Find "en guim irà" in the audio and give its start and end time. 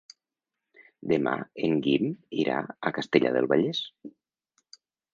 1.69-2.59